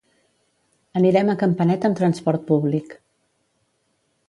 [0.99, 2.99] Anirem a Campanet amb transport públic.